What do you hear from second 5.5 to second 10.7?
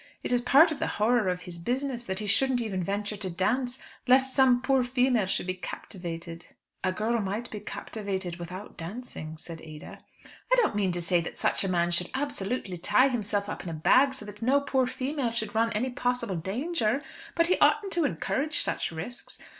captivated." "A girl might be captivated without dancing," said Ada. "I